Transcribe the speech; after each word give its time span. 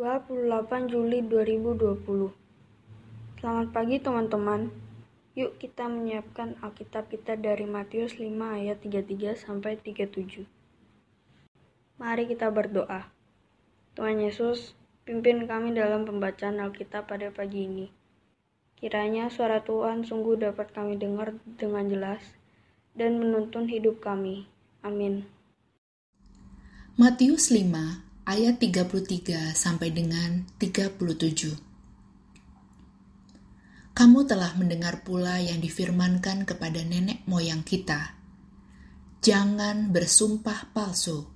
28 0.00 0.88
Juli 0.88 1.20
2020 1.28 2.32
Selamat 3.36 3.68
pagi 3.68 4.00
teman-teman. 4.00 4.72
Yuk 5.36 5.60
kita 5.60 5.92
menyiapkan 5.92 6.56
Alkitab 6.64 7.12
kita 7.12 7.36
dari 7.36 7.68
Matius 7.68 8.16
5 8.16 8.32
ayat 8.32 8.80
33 8.80 9.36
sampai 9.36 9.76
37. 9.76 10.48
Mari 12.00 12.32
kita 12.32 12.48
berdoa. 12.48 13.12
Tuhan 13.92 14.24
Yesus, 14.24 14.72
pimpin 15.04 15.44
kami 15.44 15.76
dalam 15.76 16.08
pembacaan 16.08 16.64
Alkitab 16.64 17.04
pada 17.04 17.28
pagi 17.28 17.68
ini. 17.68 17.92
Kiranya 18.80 19.28
suara 19.28 19.60
Tuhan 19.60 20.08
sungguh 20.08 20.40
dapat 20.40 20.72
kami 20.72 20.96
dengar 20.96 21.36
dengan 21.60 21.84
jelas 21.92 22.24
dan 22.96 23.20
menuntun 23.20 23.68
hidup 23.68 24.00
kami. 24.00 24.48
Amin. 24.80 25.28
Matius 26.96 27.52
5 27.52 28.09
ayat 28.28 28.60
33 28.60 29.56
sampai 29.56 29.88
dengan 29.92 30.44
37. 30.60 31.70
Kamu 33.96 34.20
telah 34.24 34.56
mendengar 34.56 35.04
pula 35.04 35.40
yang 35.40 35.60
difirmankan 35.60 36.48
kepada 36.48 36.80
nenek 36.80 37.24
moyang 37.28 37.60
kita. 37.60 38.16
Jangan 39.20 39.92
bersumpah 39.92 40.72
palsu, 40.72 41.28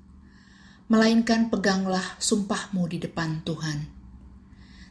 melainkan 0.89 1.52
peganglah 1.52 2.16
sumpahmu 2.16 2.89
di 2.89 3.01
depan 3.01 3.45
Tuhan. 3.45 3.78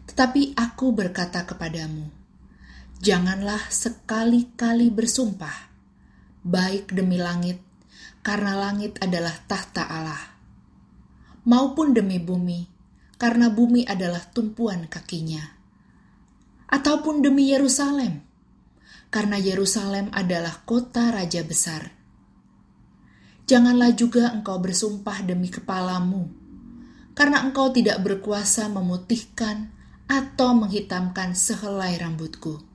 Tetapi 0.06 0.54
aku 0.54 0.94
berkata 0.94 1.46
kepadamu, 1.50 2.10
janganlah 3.02 3.62
sekali-kali 3.74 4.94
bersumpah, 4.94 5.74
baik 6.46 6.94
demi 6.94 7.18
langit, 7.18 7.58
karena 8.22 8.54
langit 8.54 9.02
adalah 9.02 9.34
tahta 9.50 9.90
Allah, 9.90 10.33
maupun 11.44 11.96
demi 11.96 12.20
bumi, 12.20 12.68
karena 13.16 13.52
bumi 13.52 13.88
adalah 13.88 14.24
tumpuan 14.32 14.88
kakinya 14.88 15.64
ataupun 16.74 17.22
demi 17.22 17.54
Yerusalem, 17.54 18.26
karena 19.14 19.38
Yerusalem 19.38 20.10
adalah 20.10 20.66
kota 20.66 21.14
raja 21.14 21.46
besar. 21.46 21.94
Janganlah 23.46 23.94
juga 23.94 24.34
engkau 24.34 24.58
bersumpah 24.58 25.22
demi 25.22 25.54
kepalamu, 25.54 26.34
karena 27.14 27.46
engkau 27.46 27.70
tidak 27.70 28.02
berkuasa 28.02 28.66
memutihkan 28.74 29.70
atau 30.10 30.58
menghitamkan 30.58 31.38
sehelai 31.38 31.94
rambutku. 32.02 32.66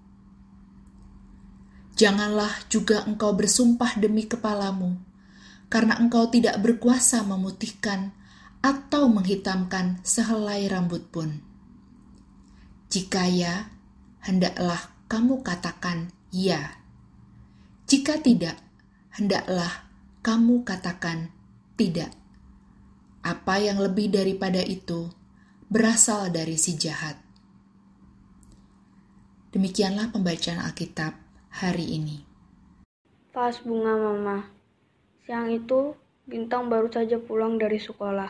Janganlah 1.99 2.71
juga 2.71 3.03
engkau 3.03 3.35
bersumpah 3.35 3.99
demi 3.99 4.31
kepalamu, 4.31 4.95
karena 5.67 5.99
engkau 5.99 6.31
tidak 6.31 6.63
berkuasa 6.63 7.27
memutihkan 7.27 8.15
atau 8.61 9.07
menghitamkan 9.07 10.03
sehelai 10.03 10.67
rambut 10.67 11.07
pun. 11.09 11.41
Jika 12.89 13.29
ya, 13.29 13.71
hendaklah 14.25 14.93
kamu 15.07 15.45
katakan 15.45 16.11
ya. 16.33 16.81
Jika 17.89 18.21
tidak, 18.21 18.59
hendaklah 19.15 19.89
kamu 20.25 20.65
katakan 20.65 21.33
tidak. 21.79 22.13
Apa 23.23 23.61
yang 23.61 23.81
lebih 23.81 24.09
daripada 24.13 24.61
itu 24.61 25.13
berasal 25.69 26.33
dari 26.33 26.57
si 26.57 26.77
jahat. 26.81 27.17
Demikianlah 29.53 30.13
pembacaan 30.13 30.61
Alkitab 30.61 31.17
hari 31.53 31.97
ini. 31.97 32.25
Pas 33.33 33.57
bunga 33.65 33.97
mama. 33.97 34.39
Siang 35.25 35.49
itu, 35.53 35.97
Bintang 36.29 36.69
baru 36.69 36.93
saja 36.93 37.17
pulang 37.17 37.57
dari 37.57 37.81
sekolah. 37.81 38.29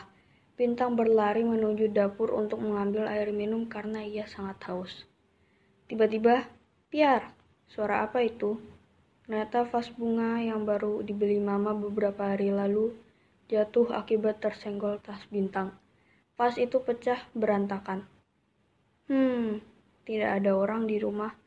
Bintang 0.59 0.99
berlari 0.99 1.47
menuju 1.47 1.95
dapur 1.95 2.35
untuk 2.35 2.59
mengambil 2.59 3.07
air 3.07 3.31
minum 3.31 3.71
karena 3.71 4.03
ia 4.03 4.27
sangat 4.27 4.59
haus. 4.67 5.07
Tiba-tiba, 5.87 6.51
piar, 6.91 7.31
suara 7.71 8.03
apa 8.03 8.19
itu? 8.27 8.59
Ternyata 9.23 9.63
vas 9.63 9.87
bunga 9.95 10.43
yang 10.43 10.67
baru 10.67 10.99
dibeli 10.99 11.39
mama 11.39 11.71
beberapa 11.71 12.35
hari 12.35 12.51
lalu 12.51 12.91
jatuh 13.47 13.87
akibat 13.95 14.43
tersenggol 14.43 14.99
tas 14.99 15.23
bintang. 15.31 15.71
Vas 16.35 16.59
itu 16.59 16.83
pecah 16.83 17.23
berantakan. 17.31 18.03
Hmm, 19.07 19.63
tidak 20.03 20.43
ada 20.43 20.59
orang 20.59 20.91
di 20.91 20.99
rumah. 20.99 21.39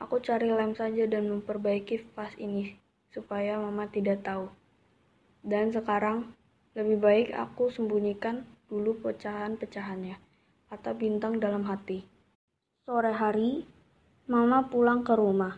Aku 0.00 0.24
cari 0.24 0.48
lem 0.48 0.72
saja 0.72 1.04
dan 1.04 1.28
memperbaiki 1.28 2.08
vas 2.16 2.32
ini 2.40 2.72
supaya 3.12 3.60
mama 3.60 3.84
tidak 3.92 4.24
tahu. 4.24 4.48
Dan 5.44 5.76
sekarang 5.76 6.32
lebih 6.76 7.00
baik 7.00 7.28
aku 7.32 7.72
sembunyikan 7.72 8.44
dulu 8.68 9.00
pecahan-pecahannya, 9.00 10.20
kata 10.68 10.92
bintang 10.92 11.40
dalam 11.40 11.64
hati. 11.64 12.04
Sore 12.84 13.16
hari, 13.16 13.64
Mama 14.28 14.68
pulang 14.68 15.00
ke 15.00 15.16
rumah. 15.16 15.56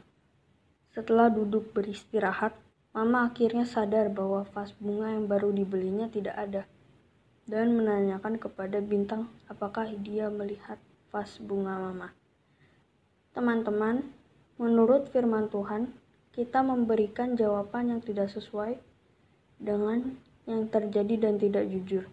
Setelah 0.95 1.27
duduk 1.27 1.75
beristirahat, 1.75 2.55
Mama 2.95 3.27
akhirnya 3.27 3.67
sadar 3.67 4.15
bahwa 4.15 4.47
vas 4.55 4.71
bunga 4.79 5.11
yang 5.11 5.27
baru 5.27 5.51
dibelinya 5.51 6.07
tidak 6.07 6.39
ada 6.39 6.63
dan 7.49 7.75
menanyakan 7.75 8.37
kepada 8.37 8.79
Bintang 8.85 9.33
apakah 9.49 9.89
dia 10.05 10.29
melihat 10.29 10.77
vas 11.09 11.41
bunga 11.41 11.81
Mama. 11.81 12.13
Teman-teman, 13.33 14.05
menurut 14.61 15.09
firman 15.11 15.49
Tuhan, 15.49 15.91
kita 16.37 16.61
memberikan 16.63 17.35
jawaban 17.35 17.91
yang 17.91 18.01
tidak 18.05 18.29
sesuai 18.31 18.77
dengan 19.59 20.15
yang 20.49 20.65
terjadi 20.73 21.29
dan 21.29 21.37
tidak 21.37 21.69
jujur. 21.69 22.09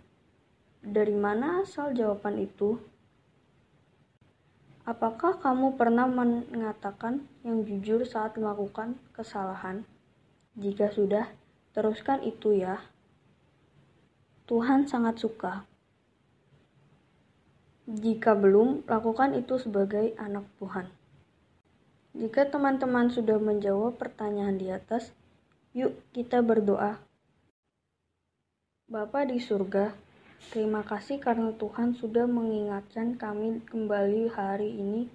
Dari 0.83 1.15
mana 1.15 1.63
asal 1.63 1.95
jawaban 1.95 2.43
itu? 2.43 2.75
Apakah 4.85 5.41
kamu 5.41 5.79
pernah 5.79 6.05
mengatakan 6.05 7.25
yang 7.41 7.65
jujur 7.65 8.05
saat 8.05 8.37
melakukan 8.37 8.99
kesalahan? 9.15 9.87
Jika 10.53 10.93
sudah, 10.93 11.25
teruskan 11.73 12.21
itu 12.21 12.53
ya. 12.53 12.77
Tuhan 14.45 14.85
sangat 14.85 15.17
suka. 15.17 15.65
Jika 17.89 18.37
belum, 18.37 18.85
lakukan 18.85 19.33
itu 19.33 19.57
sebagai 19.57 20.13
anak 20.21 20.45
Tuhan. 20.61 20.85
Jika 22.13 22.49
teman-teman 22.49 23.09
sudah 23.09 23.41
menjawab 23.41 23.97
pertanyaan 23.97 24.61
di 24.61 24.69
atas, 24.69 25.13
yuk 25.73 25.97
kita 26.13 26.45
berdoa. 26.45 27.04
Bapa 28.85 29.25
di 29.25 29.41
surga, 29.41 29.97
Terima 30.53 30.85
kasih 30.85 31.17
karena 31.17 31.49
Tuhan 31.57 31.97
sudah 31.97 32.29
mengingatkan 32.29 33.17
kami 33.17 33.65
kembali 33.65 34.29
hari 34.29 34.77
ini 34.77 35.09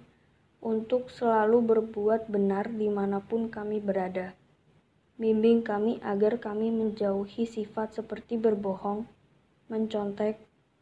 untuk 0.59 1.07
selalu 1.07 1.63
berbuat 1.63 2.27
benar 2.27 2.67
di 2.67 2.91
mana 2.91 3.23
pun 3.23 3.47
kami 3.47 3.79
berada. 3.79 4.35
Bimbing 5.15 5.63
kami 5.63 6.03
agar 6.03 6.35
kami 6.43 6.67
menjauhi 6.67 7.47
sifat 7.47 7.95
seperti 7.95 8.35
berbohong, 8.35 9.07
mencontek, 9.71 10.35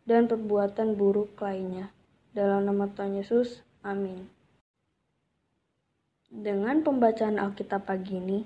dan 0.09 0.25
perbuatan 0.25 0.97
buruk 0.97 1.37
lainnya. 1.37 1.93
Dalam 2.33 2.65
nama 2.65 2.89
Tuhan 2.89 3.21
Yesus, 3.21 3.61
amin. 3.85 4.25
Dengan 6.25 6.81
pembacaan 6.81 7.37
Alkitab 7.37 7.85
pagi 7.85 8.17
ini, 8.17 8.39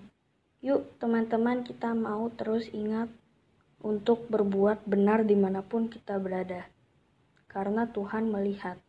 yuk 0.59 0.99
teman-teman 0.99 1.63
kita 1.63 1.95
mau 1.95 2.27
terus 2.27 2.67
ingat 2.75 3.07
untuk 3.83 4.31
berbuat 4.31 4.87
benar 4.87 5.27
di 5.27 5.35
mana 5.35 5.59
pun 5.59 5.91
kita 5.91 6.15
berada, 6.17 6.63
karena 7.51 7.83
Tuhan 7.91 8.31
melihat. 8.31 8.79